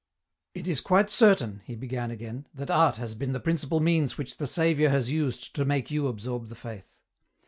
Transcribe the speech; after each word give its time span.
"It 0.55 0.67
is 0.67 0.81
quite 0.81 1.11
certain," 1.11 1.61
he 1.63 1.75
began 1.75 2.09
again," 2.09 2.47
that 2.55 2.71
art 2.71 2.95
has 2.95 3.13
been 3.13 3.33
the 3.33 3.39
principal 3.39 3.79
means 3.79 4.17
which 4.17 4.37
the 4.37 4.47
Saviour 4.47 4.89
has 4.89 5.11
used 5.11 5.53
to 5.53 5.63
make 5.63 5.91
you 5.91 6.07
absorb 6.07 6.47
the 6.47 6.55
Faith. 6.55 6.97